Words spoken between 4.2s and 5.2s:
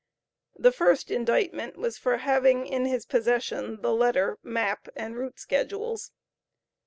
map and